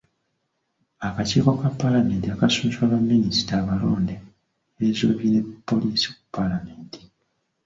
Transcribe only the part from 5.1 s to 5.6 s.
ne